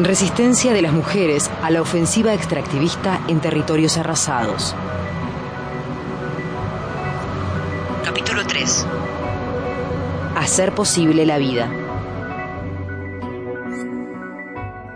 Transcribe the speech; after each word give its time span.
Resistencia 0.00 0.72
de 0.72 0.80
las 0.80 0.92
mujeres 0.92 1.50
a 1.60 1.72
la 1.72 1.82
ofensiva 1.82 2.32
extractivista 2.32 3.20
en 3.26 3.40
territorios 3.40 3.96
arrasados. 3.96 4.76
Capítulo 8.04 8.46
3. 8.46 8.86
Hacer 10.36 10.72
posible 10.72 11.26
la 11.26 11.38
vida. 11.38 11.68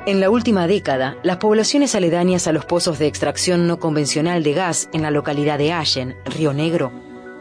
En 0.07 0.21
la 0.21 0.31
última 0.31 0.69
década, 0.69 1.17
las 1.25 1.39
poblaciones 1.39 1.97
aledañas 1.97 2.47
a 2.47 2.53
los 2.53 2.65
pozos 2.65 3.01
de 3.01 3.09
extracción 3.09 3.67
no 3.67 3.81
convencional 3.81 4.45
de 4.45 4.53
gas 4.53 4.89
en 4.93 5.03
la 5.03 5.11
localidad 5.11 5.59
de 5.59 5.73
Allen, 5.73 6.17
Río 6.27 6.53
Negro, 6.53 6.93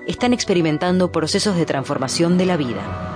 están 0.07 0.34
experimentando 0.34 1.12
procesos 1.12 1.55
de 1.55 1.67
transformación 1.67 2.39
de 2.39 2.45
la 2.48 2.57
vida. 2.57 3.10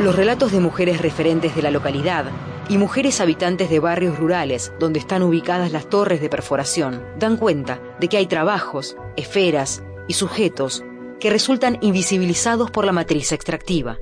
Los 0.00 0.16
relatos 0.16 0.50
de 0.50 0.60
mujeres 0.60 1.02
referentes 1.02 1.54
de 1.54 1.60
la 1.60 1.70
localidad 1.70 2.24
y 2.70 2.78
mujeres 2.78 3.20
habitantes 3.20 3.68
de 3.68 3.80
barrios 3.80 4.18
rurales 4.18 4.72
donde 4.78 4.98
están 4.98 5.22
ubicadas 5.22 5.72
las 5.72 5.90
torres 5.90 6.22
de 6.22 6.30
perforación 6.30 7.04
dan 7.18 7.36
cuenta 7.36 7.82
de 8.00 8.08
que 8.08 8.16
hay 8.16 8.24
trabajos, 8.24 8.96
esferas 9.16 9.82
y 10.08 10.14
sujetos 10.14 10.82
que 11.20 11.28
resultan 11.28 11.76
invisibilizados 11.82 12.70
por 12.70 12.86
la 12.86 12.92
matriz 12.92 13.30
extractiva. 13.32 13.98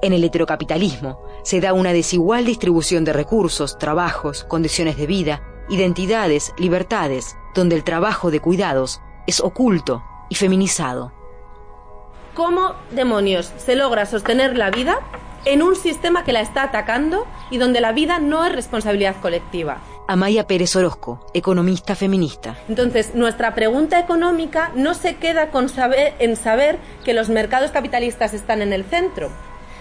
En 0.00 0.14
el 0.14 0.24
heterocapitalismo 0.24 1.22
se 1.42 1.60
da 1.60 1.74
una 1.74 1.92
desigual 1.92 2.46
distribución 2.46 3.04
de 3.04 3.12
recursos, 3.12 3.76
trabajos, 3.76 4.44
condiciones 4.44 4.96
de 4.96 5.06
vida, 5.06 5.42
identidades, 5.68 6.54
libertades, 6.56 7.36
donde 7.54 7.76
el 7.76 7.84
trabajo 7.84 8.30
de 8.30 8.40
cuidados 8.40 9.02
es 9.26 9.40
oculto 9.40 10.02
y 10.30 10.36
feminizado. 10.36 11.12
¿Cómo 12.34 12.74
demonios 12.92 13.52
se 13.58 13.76
logra 13.76 14.06
sostener 14.06 14.56
la 14.56 14.70
vida 14.70 15.00
en 15.44 15.60
un 15.60 15.76
sistema 15.76 16.24
que 16.24 16.32
la 16.32 16.40
está 16.40 16.62
atacando 16.62 17.26
y 17.50 17.58
donde 17.58 17.82
la 17.82 17.92
vida 17.92 18.20
no 18.20 18.46
es 18.46 18.52
responsabilidad 18.52 19.16
colectiva? 19.20 19.82
Amaya 20.08 20.46
Pérez 20.46 20.74
Orozco, 20.74 21.26
economista 21.34 21.94
feminista. 21.94 22.56
Entonces, 22.70 23.14
nuestra 23.14 23.54
pregunta 23.54 23.98
económica 23.98 24.72
no 24.74 24.94
se 24.94 25.16
queda 25.16 25.50
con 25.50 25.68
saber, 25.68 26.14
en 26.20 26.36
saber 26.36 26.78
que 27.04 27.12
los 27.12 27.28
mercados 27.28 27.70
capitalistas 27.70 28.32
están 28.32 28.62
en 28.62 28.72
el 28.72 28.84
centro. 28.84 29.30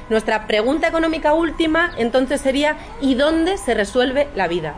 Nuestra 0.09 0.45
pregunta 0.45 0.89
económica 0.89 1.33
última 1.33 1.93
entonces 1.97 2.41
sería 2.41 2.75
¿y 2.99 3.15
dónde 3.15 3.57
se 3.57 3.75
resuelve 3.75 4.27
la 4.35 4.49
vida? 4.49 4.75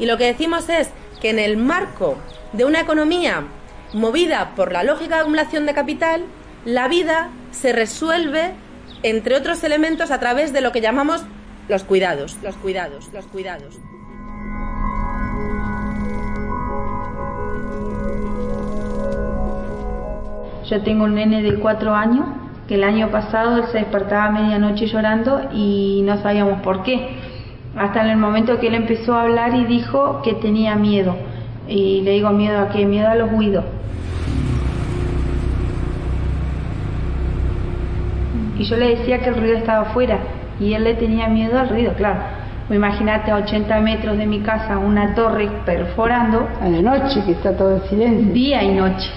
Y 0.00 0.06
lo 0.06 0.16
que 0.16 0.26
decimos 0.26 0.68
es 0.68 0.88
que 1.20 1.30
en 1.30 1.38
el 1.38 1.58
marco 1.58 2.16
de 2.52 2.64
una 2.64 2.80
economía 2.80 3.44
movida 3.92 4.52
por 4.56 4.72
la 4.72 4.82
lógica 4.82 5.14
de 5.14 5.20
acumulación 5.20 5.64
de 5.64 5.74
capital, 5.74 6.24
la 6.64 6.88
vida 6.88 7.28
se 7.50 7.72
resuelve, 7.72 8.52
entre 9.02 9.36
otros 9.36 9.62
elementos, 9.64 10.10
a 10.10 10.18
través 10.18 10.52
de 10.52 10.60
lo 10.60 10.72
que 10.72 10.80
llamamos 10.80 11.24
los 11.68 11.84
cuidados, 11.84 12.38
los 12.42 12.56
cuidados, 12.56 13.10
los 13.12 13.26
cuidados. 13.26 13.78
Yo 20.68 20.82
tengo 20.82 21.04
un 21.04 21.14
nene 21.14 21.42
de 21.42 21.58
cuatro 21.58 21.94
años 21.94 22.26
que 22.66 22.76
el 22.76 22.84
año 22.84 23.10
pasado 23.10 23.58
él 23.58 23.64
se 23.70 23.78
despertaba 23.78 24.24
a 24.24 24.30
medianoche 24.30 24.86
llorando 24.86 25.50
y 25.52 26.02
no 26.04 26.22
sabíamos 26.22 26.62
por 26.62 26.82
qué. 26.82 27.10
Hasta 27.76 28.02
en 28.02 28.10
el 28.10 28.16
momento 28.16 28.58
que 28.58 28.68
él 28.68 28.74
empezó 28.74 29.14
a 29.14 29.22
hablar 29.22 29.54
y 29.54 29.66
dijo 29.66 30.22
que 30.22 30.32
tenía 30.34 30.74
miedo. 30.74 31.16
Y 31.68 32.00
le 32.00 32.12
digo 32.12 32.30
miedo 32.30 32.60
a 32.60 32.70
qué, 32.70 32.86
miedo 32.86 33.08
a 33.08 33.14
los 33.14 33.30
ruidos. 33.30 33.64
Y 38.58 38.64
yo 38.64 38.76
le 38.76 38.96
decía 38.96 39.18
que 39.18 39.30
el 39.30 39.36
ruido 39.36 39.56
estaba 39.56 39.88
afuera 39.88 40.18
y 40.60 40.72
él 40.74 40.84
le 40.84 40.94
tenía 40.94 41.28
miedo 41.28 41.58
al 41.58 41.68
ruido, 41.68 41.92
claro. 41.94 42.20
Imagínate 42.70 43.30
a 43.30 43.36
80 43.36 43.80
metros 43.80 44.16
de 44.16 44.26
mi 44.26 44.40
casa 44.40 44.78
una 44.78 45.14
torre 45.14 45.50
perforando. 45.66 46.48
A 46.62 46.68
la 46.68 46.80
noche 46.80 47.22
que 47.26 47.32
está 47.32 47.54
todo 47.56 47.76
en 47.76 47.82
silencio. 47.82 48.32
Día 48.32 48.62
y 48.62 48.74
noche. 48.74 49.10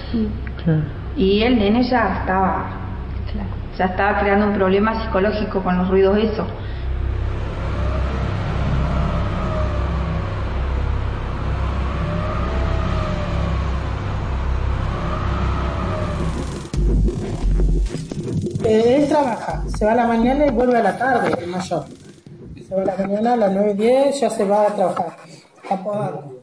Y 1.16 1.42
el 1.44 1.58
nene 1.58 1.84
ya 1.84 2.20
estaba, 2.20 2.66
ya 3.78 3.86
estaba 3.86 4.20
creando 4.20 4.48
un 4.48 4.54
problema 4.54 5.02
psicológico 5.02 5.62
con 5.62 5.78
los 5.78 5.88
ruidos 5.88 6.18
eso. 6.18 6.46
Eh, 18.68 18.98
él 18.98 19.08
trabaja, 19.08 19.64
se 19.78 19.86
va 19.86 19.94
a 19.94 19.96
la 19.96 20.08
mañana 20.08 20.46
y 20.46 20.50
vuelve 20.50 20.78
a 20.78 20.84
la 20.84 20.98
tarde, 20.98 21.32
el 21.42 21.48
mayor. 21.48 21.86
Se 22.68 22.76
va 22.76 22.82
a 22.82 22.86
la 22.86 22.98
mañana 22.98 23.34
a 23.34 23.38
las 23.38 23.54
9 23.54 23.74
10, 23.76 24.20
ya 24.20 24.30
se 24.30 24.44
va 24.44 24.64
a 24.64 24.76
trabajar, 24.76 25.16
a 25.70 25.78
podando. 25.78 26.42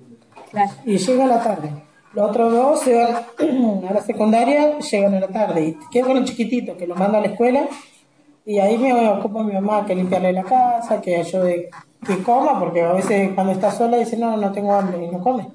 Y 0.86 0.96
llega 0.96 1.24
a 1.24 1.26
la 1.26 1.42
tarde. 1.42 1.70
Los 2.14 2.30
otros 2.30 2.50
dos 2.50 2.80
se 2.80 2.94
van 2.94 3.84
a 3.90 3.92
la 3.92 4.00
secundaria, 4.00 4.78
llegan 4.78 5.14
a 5.14 5.20
la 5.20 5.28
tarde. 5.28 5.64
Y 5.64 5.78
quedo 5.92 6.06
con 6.06 6.16
el 6.16 6.24
chiquitito 6.24 6.78
que 6.78 6.86
lo 6.86 6.94
manda 6.94 7.18
a 7.18 7.20
la 7.20 7.26
escuela. 7.26 7.68
Y 8.46 8.58
ahí 8.58 8.78
me 8.78 9.06
ocupa 9.10 9.42
mi 9.42 9.52
mamá 9.52 9.84
que 9.84 9.94
limpiarle 9.94 10.32
la 10.32 10.44
casa, 10.44 11.02
que 11.02 11.18
ayude, 11.18 11.68
que 12.06 12.22
coma, 12.22 12.58
porque 12.58 12.80
a 12.80 12.92
veces 12.94 13.32
cuando 13.34 13.52
está 13.52 13.70
sola 13.70 13.98
dice, 13.98 14.16
no, 14.16 14.34
no 14.38 14.50
tengo 14.50 14.72
hambre 14.72 15.04
y 15.04 15.08
no 15.08 15.20
come. 15.20 15.46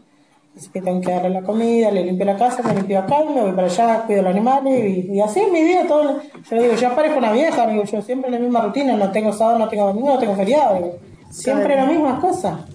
Así 0.58 0.70
que 0.70 0.82
tengo 0.82 1.00
que 1.00 1.12
darle 1.12 1.30
la 1.30 1.42
comida, 1.42 1.90
le 1.92 2.04
limpio 2.04 2.26
la 2.26 2.36
casa, 2.36 2.62
me 2.64 2.74
limpio 2.74 3.00
acá, 3.00 3.18
me 3.34 3.42
voy 3.42 3.52
para 3.54 3.68
allá, 3.68 4.04
cuido 4.06 4.24
los 4.24 4.32
animales 4.32 4.84
y, 4.86 5.12
y 5.14 5.22
así 5.22 5.42
mi 5.52 5.62
día. 5.62 5.88
todo 5.88 6.20
Yo 6.50 6.62
digo, 6.62 6.76
yo 6.76 6.96
parezco 6.96 7.20
una 7.20 7.32
vieja, 7.32 7.66
digo, 7.68 7.84
yo 7.84 8.02
siempre 8.02 8.30
la 8.30 8.40
misma 8.40 8.62
rutina, 8.62 8.96
no 8.98 9.12
tengo 9.12 9.32
sábado, 9.32 9.60
no 9.60 9.70
tengo 9.70 9.88
domingo, 9.88 10.14
no 10.14 10.20
tengo 10.20 10.36
feriado. 10.36 10.76
digo, 10.76 10.96
siempre 11.30 11.76
la 11.76 11.86
misma 11.86 12.20
cosa. 12.20 12.66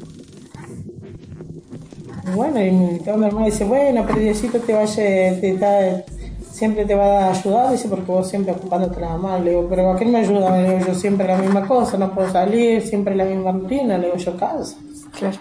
Y 2.26 2.30
bueno, 2.34 2.62
y 2.62 3.00
todo 3.00 3.18
mi 3.18 3.26
hermano 3.26 3.46
dice, 3.46 3.64
bueno, 3.64 4.04
pero 4.06 4.18
Diosito 4.18 4.58
te 4.60 4.72
vaya, 4.72 4.94
te, 4.94 6.04
siempre 6.50 6.86
te 6.86 6.94
va 6.94 7.26
a 7.26 7.30
ayudar, 7.30 7.70
dice, 7.72 7.88
porque 7.88 8.10
vos 8.10 8.28
siempre 8.28 8.52
ocupándote 8.52 9.00
la 9.00 9.10
mamá. 9.10 9.38
Le 9.38 9.50
digo, 9.50 9.66
pero 9.68 9.90
¿a 9.90 9.98
qué 9.98 10.06
me 10.06 10.18
ayuda? 10.18 10.56
Le 10.56 10.70
digo, 10.70 10.86
yo 10.86 10.94
siempre 10.94 11.26
la 11.26 11.36
misma 11.36 11.66
cosa, 11.66 11.98
no 11.98 12.14
puedo 12.14 12.30
salir, 12.30 12.80
siempre 12.80 13.14
la 13.14 13.24
misma 13.24 13.52
rutina, 13.52 13.98
le 13.98 14.06
digo, 14.06 14.16
yo 14.16 14.36
canso. 14.36 14.76
Claro. 15.18 15.36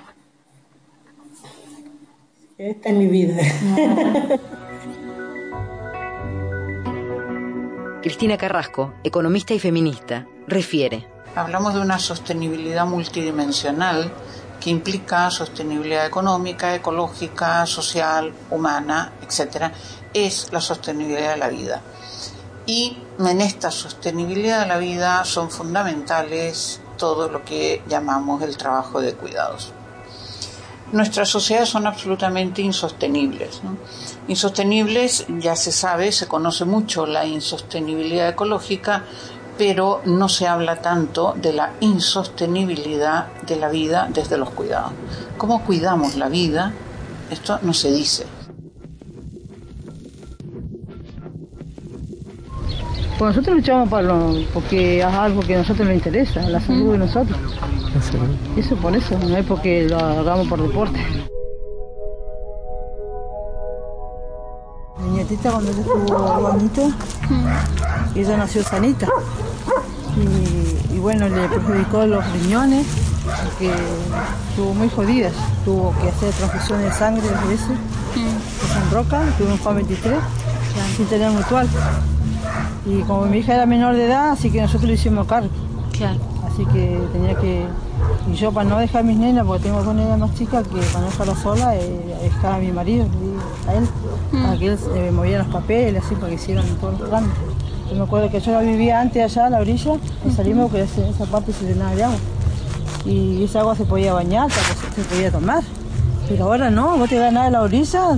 Esta 2.57 2.89
es 2.89 2.95
mi 2.95 3.07
vida. 3.07 3.35
Cristina 8.03 8.37
Carrasco, 8.37 8.93
economista 9.03 9.55
y 9.55 9.59
feminista, 9.59 10.27
refiere. 10.45 11.07
Hablamos 11.35 11.73
de 11.73 11.79
una 11.79 11.97
sostenibilidad 11.97 12.85
multidimensional 12.85 14.13
que 14.59 14.69
implica 14.69 15.31
sostenibilidad 15.31 16.05
económica, 16.05 16.75
ecológica, 16.75 17.65
social, 17.65 18.31
humana, 18.51 19.13
etc. 19.23 19.71
Es 20.13 20.53
la 20.53 20.61
sostenibilidad 20.61 21.31
de 21.31 21.37
la 21.37 21.49
vida. 21.49 21.81
Y 22.67 22.99
en 23.17 23.41
esta 23.41 23.71
sostenibilidad 23.71 24.61
de 24.61 24.67
la 24.67 24.77
vida 24.77 25.25
son 25.25 25.49
fundamentales 25.49 26.81
todo 26.97 27.29
lo 27.29 27.43
que 27.43 27.81
llamamos 27.87 28.43
el 28.43 28.55
trabajo 28.57 29.01
de 29.01 29.15
cuidados. 29.15 29.73
Nuestras 30.93 31.27
sociedades 31.27 31.69
son 31.69 31.85
absolutamente 31.87 32.61
insostenibles. 32.61 33.61
¿no? 33.63 33.75
Insostenibles, 34.27 35.25
ya 35.39 35.55
se 35.55 35.71
sabe, 35.71 36.11
se 36.11 36.27
conoce 36.27 36.65
mucho 36.65 37.05
la 37.05 37.25
insostenibilidad 37.25 38.29
ecológica, 38.29 39.03
pero 39.57 40.01
no 40.05 40.29
se 40.29 40.47
habla 40.47 40.77
tanto 40.81 41.33
de 41.35 41.53
la 41.53 41.73
insostenibilidad 41.79 43.27
de 43.47 43.55
la 43.57 43.69
vida 43.69 44.07
desde 44.13 44.37
los 44.37 44.51
cuidados. 44.51 44.91
¿Cómo 45.37 45.63
cuidamos 45.65 46.15
la 46.15 46.29
vida? 46.29 46.71
Esto 47.29 47.59
no 47.63 47.73
se 47.73 47.91
dice. 47.91 48.25
Pues 53.17 53.35
nosotros 53.35 53.57
luchamos 53.57 53.89
por 53.89 54.03
lo- 54.03 54.43
porque 54.53 54.99
es 54.99 55.05
algo 55.05 55.41
que 55.41 55.55
a 55.55 55.59
nosotros 55.59 55.87
nos 55.87 55.95
interesa, 55.95 56.41
la 56.49 56.59
salud 56.59 56.93
de 56.93 56.97
nosotros. 56.99 57.37
Eso 58.55 58.75
por 58.75 58.95
eso, 58.95 59.17
no 59.17 59.35
es 59.37 59.45
porque 59.45 59.87
lo 59.89 59.97
hagamos 59.97 60.47
por 60.47 60.61
deporte. 60.61 60.99
Mi 64.99 65.09
nietita 65.09 65.51
cuando 65.51 65.71
estuvo 65.71 66.41
bonita, 66.41 66.81
ella 68.15 68.37
nació 68.37 68.63
sanita. 68.63 69.07
Y, 70.15 70.95
y 70.95 70.99
bueno, 70.99 71.27
le 71.27 71.47
perjudicó 71.49 72.05
los 72.05 72.23
riñones, 72.33 72.85
porque 73.45 73.71
estuvo 74.49 74.73
muy 74.75 74.89
jodida. 74.89 75.31
Tuvo 75.65 75.93
que 75.99 76.09
hacer 76.09 76.31
transfusiones 76.33 76.85
de 76.85 76.91
sangre 76.93 77.27
dos 77.27 77.47
veces, 77.47 77.77
en 78.15 78.91
roca, 78.91 79.23
tuvo 79.37 79.53
un 79.53 79.57
Juan 79.57 79.75
23, 79.77 80.19
sin 80.95 81.05
tener 81.07 81.31
mutual. 81.31 81.67
Y 82.85 83.01
como 83.01 83.25
mi 83.25 83.39
hija 83.39 83.55
era 83.55 83.65
menor 83.65 83.95
de 83.95 84.05
edad, 84.05 84.31
así 84.31 84.51
que 84.51 84.61
nosotros 84.61 84.87
le 84.87 84.93
hicimos 84.93 85.25
cargo. 85.25 85.49
Así 86.45 86.65
que 86.67 86.99
tenía 87.11 87.35
que. 87.35 87.65
Y 88.31 88.35
yo, 88.35 88.51
para 88.51 88.69
no 88.69 88.79
dejar 88.79 89.01
a 89.01 89.03
mis 89.03 89.17
nenas, 89.17 89.45
porque 89.45 89.63
tengo 89.63 89.83
dos 89.83 89.93
nenas 89.93 90.17
más 90.17 90.33
chicas, 90.35 90.65
que 90.67 90.77
para 90.77 91.01
no 91.01 91.05
dejarlas 91.05 91.39
sola, 91.39 91.75
eh, 91.75 92.19
dejar 92.21 92.53
a 92.53 92.57
mi 92.57 92.71
marido, 92.71 93.05
a 93.67 93.73
él, 93.73 93.87
para 94.31 94.57
que 94.57 94.67
él 94.67 94.79
eh, 94.95 95.11
moviera 95.11 95.43
los 95.43 95.53
papeles, 95.53 96.03
así, 96.03 96.15
para 96.15 96.29
que 96.29 96.35
hicieran 96.35 96.65
todos 96.79 96.99
los 96.99 97.09
trámites. 97.09 97.37
Yo 97.89 97.95
me 97.95 98.03
acuerdo 98.03 98.29
que 98.29 98.39
yo 98.39 98.59
vivía 98.59 99.01
antes 99.01 99.23
allá 99.23 99.47
a 99.47 99.49
la 99.49 99.59
orilla, 99.59 99.95
y 100.25 100.31
salimos 100.31 100.71
porque 100.71 100.83
esa 100.83 101.25
parte 101.25 101.51
se 101.51 101.65
llenaba 101.65 101.93
de 101.95 102.03
agua. 102.05 102.17
Y 103.05 103.43
esa 103.43 103.59
agua 103.59 103.75
se 103.75 103.83
podía 103.83 104.13
bañar, 104.13 104.49
se 104.49 105.01
podía 105.03 105.29
tomar. 105.29 105.63
Pero 106.29 106.45
ahora 106.45 106.69
no, 106.69 106.97
vos 106.97 107.09
te 107.09 107.17
ganas 107.17 107.47
a 107.47 107.49
la 107.49 107.61
orilla, 107.61 108.17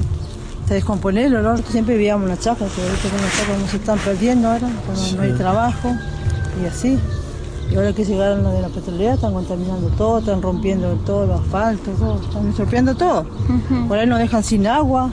se 0.68 0.76
descompone 0.76 1.26
el 1.26 1.36
olor. 1.36 1.62
Siempre 1.64 1.96
vivíamos 1.96 2.26
en 2.26 2.36
las 2.36 2.40
chacras, 2.40 2.70
pero 2.76 2.88
ahorita 2.88 3.10
con 3.10 3.22
las 3.22 3.38
chacras 3.38 3.60
no 3.60 3.68
se 3.68 3.78
están 3.78 4.00
perdiendo 4.00 4.48
ahora, 4.48 4.68
no 5.16 5.22
hay 5.24 5.34
trabajo 5.34 5.90
y 6.62 6.68
así. 6.68 7.00
Y 7.72 7.76
ahora 7.76 7.94
que 7.94 8.06
llegaron 8.06 8.44
los 8.44 8.54
de 8.54 8.62
la 8.62 8.70
petrolera 8.70 9.16
están 9.16 9.34
contaminando 9.34 9.88
todo, 9.98 10.20
están 10.20 10.42
rompiendo 10.42 10.94
todo 11.06 11.34
asfaltos, 11.34 11.98
todo, 11.98 12.22
están 12.22 12.48
estropeando 12.50 12.96
todo. 12.96 13.26
Por 13.88 13.98
ahí 13.98 14.08
nos 14.08 14.20
dejan 14.20 14.44
sin 14.44 14.68
agua, 14.68 15.12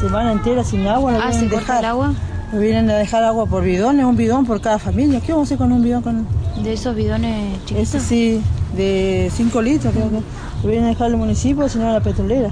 semana 0.00 0.32
entera 0.32 0.62
sin 0.62 0.86
agua. 0.86 1.18
ah, 1.20 1.32
¿se 1.32 1.48
dejar. 1.48 1.80
el 1.80 1.84
agua? 1.86 2.14
Nos 2.52 2.60
vienen 2.62 2.88
a 2.90 2.94
dejar 2.94 3.24
agua 3.24 3.46
por 3.46 3.62
bidones, 3.62 4.06
un 4.06 4.16
bidón 4.16 4.46
por 4.46 4.60
cada 4.60 4.78
familia. 4.78 5.20
¿Qué 5.20 5.32
vamos 5.32 5.46
a 5.46 5.48
hacer 5.48 5.58
con 5.58 5.72
un 5.72 5.82
bidón? 5.82 6.02
Con... 6.02 6.26
¿De 6.62 6.72
esos 6.72 6.94
bidones 6.94 7.58
chiquitos? 7.66 7.94
Ese 7.94 8.00
sí, 8.00 8.42
de 8.76 9.30
5 9.34 9.62
litros 9.62 9.92
creo 9.92 10.10
que. 10.10 10.22
Lo 10.62 10.68
vienen 10.68 10.86
a 10.86 10.88
dejar 10.88 11.10
el 11.10 11.16
municipio, 11.16 11.68
sino 11.68 11.92
la 11.92 12.00
petrolera. 12.00 12.50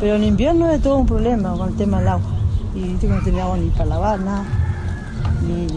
Pero 0.00 0.16
en 0.16 0.24
invierno 0.24 0.70
es 0.70 0.82
todo 0.82 0.96
un 0.96 1.06
problema 1.06 1.52
con 1.56 1.68
el 1.68 1.76
tema 1.76 1.98
del 1.98 2.08
agua. 2.08 2.30
Y 2.74 3.06
no 3.06 3.20
tenía 3.22 3.44
agua 3.44 3.56
ni 3.58 3.68
para 3.70 3.86
lavar, 3.86 4.20
nada. 4.20 4.44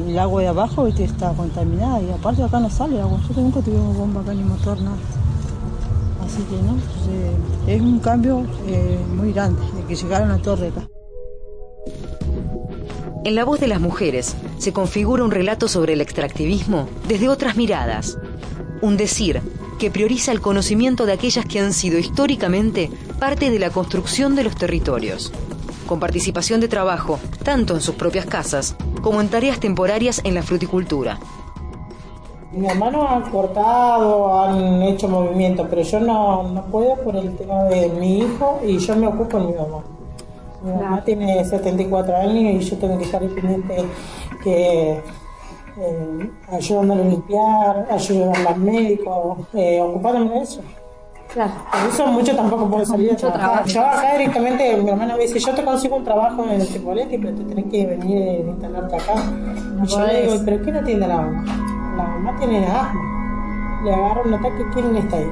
El 0.07 0.17
agua 0.17 0.41
de 0.41 0.47
abajo 0.47 0.87
está 0.87 1.33
contaminada. 1.33 2.01
Y 2.01 2.11
aparte 2.11 2.43
acá 2.43 2.59
no 2.59 2.69
sale 2.69 2.99
agua. 2.99 3.19
Yo 3.27 3.41
nunca 3.41 3.61
tuvimos 3.61 3.95
bomba 3.95 4.21
acá 4.21 4.33
ni 4.33 4.43
motor, 4.43 4.81
nada. 4.81 4.97
Así 6.25 6.43
que 6.43 6.55
no, 6.61 6.77
es 7.67 7.81
un 7.81 7.99
cambio 7.99 8.45
eh, 8.67 8.99
muy 9.15 9.33
grande 9.33 9.61
de 9.75 9.83
que 9.83 9.95
llegaron 9.95 10.31
a 10.31 10.37
torre 10.37 10.67
acá. 10.67 10.87
En 13.23 13.35
la 13.35 13.43
voz 13.43 13.59
de 13.59 13.67
las 13.67 13.79
mujeres 13.79 14.35
se 14.57 14.73
configura 14.73 15.23
un 15.23 15.31
relato 15.31 15.67
sobre 15.67 15.93
el 15.93 16.01
extractivismo 16.01 16.87
desde 17.07 17.29
otras 17.29 17.55
miradas. 17.55 18.17
Un 18.81 18.97
decir 18.97 19.41
que 19.77 19.91
prioriza 19.91 20.31
el 20.31 20.41
conocimiento 20.41 21.05
de 21.05 21.13
aquellas 21.13 21.45
que 21.45 21.59
han 21.59 21.73
sido 21.73 21.99
históricamente 21.99 22.89
parte 23.19 23.49
de 23.49 23.59
la 23.59 23.69
construcción 23.69 24.35
de 24.35 24.43
los 24.43 24.55
territorios, 24.55 25.31
con 25.85 25.99
participación 25.99 26.61
de 26.61 26.67
trabajo 26.67 27.19
tanto 27.43 27.75
en 27.75 27.81
sus 27.81 27.95
propias 27.95 28.25
casas 28.25 28.75
como 29.01 29.21
en 29.21 29.29
tareas 29.29 29.59
temporarias 29.59 30.21
en 30.23 30.35
la 30.35 30.43
fruticultura. 30.43 31.19
Mi 32.51 32.67
hermano 32.67 33.07
han 33.07 33.31
cortado, 33.31 34.43
han 34.43 34.81
hecho 34.83 35.07
movimientos, 35.07 35.67
pero 35.69 35.81
yo 35.83 35.99
no, 36.01 36.43
no 36.43 36.65
puedo 36.65 36.95
por 36.97 37.15
el 37.15 37.35
tema 37.37 37.63
de 37.63 37.89
mi 37.89 38.19
hijo 38.19 38.59
y 38.65 38.77
yo 38.77 38.95
me 38.97 39.07
ocupo 39.07 39.39
de 39.39 39.45
mi 39.45 39.53
mamá. 39.53 39.83
Mi 40.61 40.73
mamá 40.73 41.03
tiene 41.03 41.43
74 41.45 42.15
años 42.17 42.61
y 42.61 42.69
yo 42.69 42.77
tengo 42.77 42.97
que 42.97 43.05
estar 43.05 43.21
pendiente 43.21 43.85
que 44.43 45.01
eh, 45.77 46.31
ayudándole 46.51 47.03
a 47.03 47.05
limpiar, 47.05 47.87
ayudándole 47.89 48.47
al 48.47 48.59
médico, 48.59 49.47
eh, 49.53 49.81
ocupándome 49.81 50.31
de 50.31 50.41
eso. 50.41 50.61
Claro. 51.33 51.51
Por 51.71 51.89
eso 51.89 52.07
mucho 52.07 52.35
tampoco 52.35 52.69
puedo 52.69 52.85
salir 52.85 53.13
a 53.13 53.15
trabajar. 53.15 53.65
Yo 53.65 53.85
acá 53.85 54.17
directamente, 54.17 54.77
mi 54.77 54.89
hermana 54.89 55.15
me 55.15 55.23
dice, 55.23 55.39
yo 55.39 55.53
te 55.53 55.63
consigo 55.63 55.95
un 55.95 56.03
trabajo 56.03 56.43
en 56.43 56.61
el 56.61 56.67
Cipoletti, 56.67 57.17
pero 57.17 57.35
te 57.35 57.43
tenés 57.45 57.65
que 57.71 57.85
venir 57.85 58.45
a 58.45 58.49
instalarte 58.49 58.95
acá. 58.97 59.13
y 59.81 59.87
yo 59.87 60.05
le 60.05 60.21
digo, 60.23 60.35
¿pero 60.43 60.61
qué 60.61 60.71
no 60.71 60.83
tiene 60.83 61.07
la 61.07 61.17
mamá? 61.17 61.43
La 61.95 62.03
mamá 62.03 62.35
tiene 62.37 62.65
asma. 62.65 63.81
Le 63.85 63.93
agarro 63.93 64.23
un 64.25 64.33
ataque, 64.33 64.65
¿quién 64.73 64.95
está 64.97 65.17
ahí? 65.17 65.31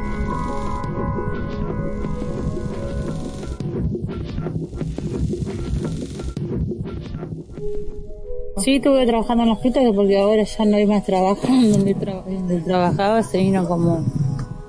Sí, 8.58 8.76
estuve 8.76 9.06
trabajando 9.06 9.44
en 9.44 9.50
los 9.50 9.62
fiestas 9.62 9.84
porque 9.96 10.20
ahora 10.20 10.44
ya 10.44 10.66
no 10.66 10.76
hay 10.76 10.86
más 10.86 11.04
trabajo. 11.04 11.42
Donde, 11.48 12.62
trabajaba 12.66 13.24
se 13.24 13.38
vino 13.38 13.68
como 13.68 14.06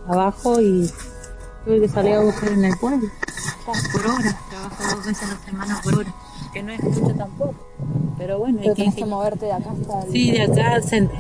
abajo 0.07 0.61
y 0.61 0.89
tuve 1.65 1.81
que 1.81 1.89
salir 1.89 2.15
a 2.15 2.21
buscar 2.21 2.49
en 2.53 2.65
el 2.65 2.77
pueblo. 2.79 3.09
Por 3.93 4.07
hora, 4.07 4.39
trabajo 4.49 4.97
dos 4.97 5.07
veces 5.07 5.23
a 5.23 5.35
la 5.35 5.39
semana 5.39 5.81
por 5.83 5.99
hora. 5.99 6.15
Que 6.53 6.63
no 6.63 6.73
es 6.73 6.83
mucho 6.83 7.15
tampoco. 7.15 7.55
Pero 8.19 8.39
bueno, 8.39 8.59
Pero 8.63 8.75
hay 8.77 8.93
que, 8.93 9.05
moverte 9.05 9.47
de 9.47 9.53
acá 9.53 9.71
hasta 9.71 10.03
el... 10.03 10.13
Sí, 10.13 10.31
de 10.31 10.43
acá 10.43 10.75
al 10.75 10.85
centro. 10.85 11.19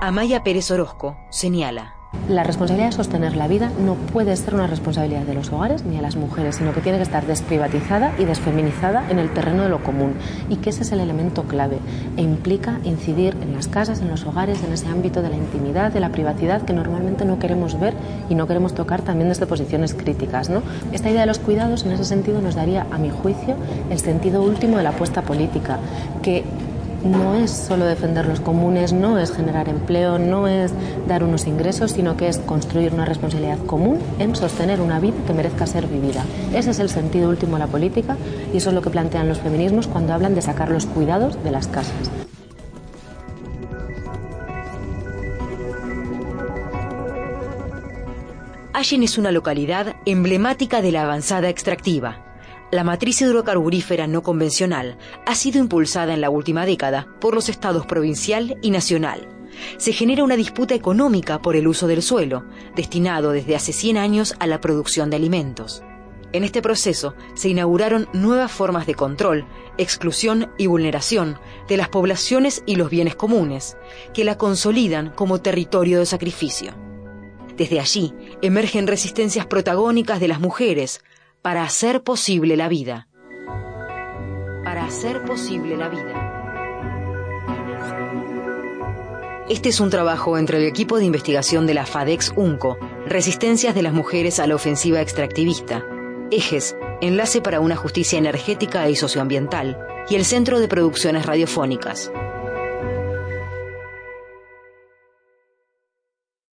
Amaya 0.00 0.42
Pérez 0.42 0.70
Orozco 0.70 1.16
señala. 1.30 2.01
La 2.28 2.44
responsabilidad 2.44 2.90
de 2.90 2.96
sostener 2.96 3.36
la 3.36 3.48
vida 3.48 3.72
no 3.84 3.94
puede 3.94 4.36
ser 4.36 4.54
una 4.54 4.68
responsabilidad 4.68 5.22
de 5.22 5.34
los 5.34 5.50
hogares 5.50 5.84
ni 5.84 5.96
de 5.96 6.02
las 6.02 6.14
mujeres, 6.14 6.54
sino 6.54 6.72
que 6.72 6.80
tiene 6.80 6.98
que 6.98 7.02
estar 7.02 7.26
desprivatizada 7.26 8.14
y 8.16 8.24
desfeminizada 8.24 9.10
en 9.10 9.18
el 9.18 9.34
terreno 9.34 9.64
de 9.64 9.68
lo 9.68 9.82
común 9.82 10.14
y 10.48 10.56
que 10.56 10.70
ese 10.70 10.82
es 10.82 10.92
el 10.92 11.00
elemento 11.00 11.42
clave 11.42 11.78
e 12.16 12.22
implica 12.22 12.78
incidir 12.84 13.36
en 13.42 13.52
las 13.52 13.66
casas, 13.66 14.00
en 14.00 14.08
los 14.08 14.24
hogares, 14.24 14.62
en 14.62 14.72
ese 14.72 14.86
ámbito 14.86 15.20
de 15.20 15.30
la 15.30 15.36
intimidad, 15.36 15.90
de 15.90 15.98
la 15.98 16.10
privacidad 16.10 16.62
que 16.62 16.72
normalmente 16.72 17.24
no 17.24 17.40
queremos 17.40 17.80
ver 17.80 17.94
y 18.30 18.36
no 18.36 18.46
queremos 18.46 18.72
tocar 18.72 19.02
también 19.02 19.28
desde 19.28 19.46
posiciones 19.46 19.92
críticas. 19.92 20.48
¿no? 20.48 20.62
Esta 20.92 21.10
idea 21.10 21.22
de 21.22 21.26
los 21.26 21.40
cuidados 21.40 21.84
en 21.84 21.90
ese 21.90 22.04
sentido 22.04 22.40
nos 22.40 22.54
daría, 22.54 22.86
a 22.92 22.98
mi 22.98 23.10
juicio, 23.10 23.56
el 23.90 23.98
sentido 23.98 24.42
último 24.42 24.76
de 24.76 24.84
la 24.84 24.90
apuesta 24.90 25.22
política, 25.22 25.80
que 26.22 26.44
no 27.04 27.34
es 27.34 27.50
solo 27.50 27.84
defender 27.84 28.26
los 28.26 28.40
comunes, 28.40 28.92
no 28.92 29.18
es 29.18 29.32
generar 29.32 29.68
empleo, 29.68 30.18
no 30.18 30.48
es 30.48 30.72
dar 31.08 31.24
unos 31.24 31.46
ingresos, 31.46 31.92
sino 31.92 32.16
que 32.16 32.28
es 32.28 32.38
construir 32.38 32.92
una 32.92 33.04
responsabilidad 33.04 33.58
común 33.66 33.98
en 34.18 34.34
sostener 34.36 34.80
una 34.80 35.00
vida 35.00 35.16
que 35.26 35.32
merezca 35.32 35.66
ser 35.66 35.86
vivida. 35.86 36.24
Ese 36.54 36.70
es 36.70 36.78
el 36.78 36.88
sentido 36.88 37.28
último 37.28 37.54
de 37.54 37.60
la 37.60 37.66
política 37.66 38.16
y 38.52 38.58
eso 38.58 38.70
es 38.70 38.74
lo 38.74 38.82
que 38.82 38.90
plantean 38.90 39.28
los 39.28 39.38
feminismos 39.38 39.86
cuando 39.86 40.12
hablan 40.12 40.34
de 40.34 40.42
sacar 40.42 40.70
los 40.70 40.86
cuidados 40.86 41.42
de 41.42 41.50
las 41.50 41.68
casas. 41.68 42.10
Allen 48.72 49.02
es 49.02 49.18
una 49.18 49.30
localidad 49.30 49.94
emblemática 50.06 50.82
de 50.82 50.92
la 50.92 51.02
avanzada 51.02 51.48
extractiva 51.48 52.31
la 52.72 52.84
matriz 52.84 53.20
hidrocarburífera 53.20 54.06
no 54.06 54.22
convencional 54.22 54.96
ha 55.26 55.34
sido 55.34 55.60
impulsada 55.60 56.14
en 56.14 56.22
la 56.22 56.30
última 56.30 56.64
década 56.64 57.06
por 57.20 57.34
los 57.34 57.50
estados 57.50 57.84
provincial 57.84 58.56
y 58.62 58.70
nacional. 58.70 59.28
Se 59.76 59.92
genera 59.92 60.24
una 60.24 60.36
disputa 60.36 60.74
económica 60.74 61.42
por 61.42 61.54
el 61.54 61.68
uso 61.68 61.86
del 61.86 62.02
suelo, 62.02 62.46
destinado 62.74 63.32
desde 63.32 63.56
hace 63.56 63.74
100 63.74 63.98
años 63.98 64.34
a 64.38 64.46
la 64.46 64.62
producción 64.62 65.10
de 65.10 65.16
alimentos. 65.16 65.82
En 66.32 66.44
este 66.44 66.62
proceso 66.62 67.14
se 67.34 67.50
inauguraron 67.50 68.08
nuevas 68.14 68.50
formas 68.50 68.86
de 68.86 68.94
control, 68.94 69.44
exclusión 69.76 70.50
y 70.56 70.66
vulneración 70.66 71.38
de 71.68 71.76
las 71.76 71.90
poblaciones 71.90 72.62
y 72.64 72.76
los 72.76 72.88
bienes 72.88 73.14
comunes, 73.14 73.76
que 74.14 74.24
la 74.24 74.38
consolidan 74.38 75.10
como 75.10 75.42
territorio 75.42 75.98
de 75.98 76.06
sacrificio. 76.06 76.72
Desde 77.58 77.80
allí 77.80 78.14
emergen 78.40 78.86
resistencias 78.86 79.44
protagónicas 79.44 80.20
de 80.20 80.28
las 80.28 80.40
mujeres, 80.40 81.02
para 81.42 81.64
hacer 81.64 82.04
posible 82.04 82.56
la 82.56 82.68
vida. 82.68 83.08
Para 84.64 84.84
hacer 84.84 85.24
posible 85.24 85.76
la 85.76 85.88
vida. 85.88 86.28
Este 89.50 89.70
es 89.70 89.80
un 89.80 89.90
trabajo 89.90 90.38
entre 90.38 90.58
el 90.58 90.64
equipo 90.64 90.98
de 90.98 91.04
investigación 91.04 91.66
de 91.66 91.74
la 91.74 91.84
FADEX 91.84 92.32
UNCO, 92.36 92.78
Resistencias 93.06 93.74
de 93.74 93.82
las 93.82 93.92
Mujeres 93.92 94.38
a 94.38 94.46
la 94.46 94.54
Ofensiva 94.54 95.00
Extractivista, 95.00 95.84
Ejes, 96.30 96.76
Enlace 97.00 97.40
para 97.40 97.58
una 97.58 97.74
Justicia 97.74 98.20
Energética 98.20 98.88
y 98.88 98.94
Socioambiental, 98.94 99.76
y 100.08 100.14
el 100.14 100.24
Centro 100.24 100.60
de 100.60 100.68
Producciones 100.68 101.26
Radiofónicas. 101.26 102.12